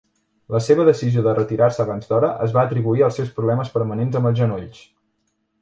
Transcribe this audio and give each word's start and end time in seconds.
La 0.53 0.61
seva 0.67 0.85
decisió 0.87 1.23
de 1.27 1.33
retirar-se 1.39 1.83
abans 1.83 2.09
d'hora 2.13 2.31
es 2.47 2.57
va 2.57 2.63
atribuir 2.63 3.07
als 3.09 3.21
seus 3.21 3.31
problemes 3.39 3.73
permanents 3.79 4.21
amb 4.23 4.31
els 4.31 4.39
genolls. 4.45 4.85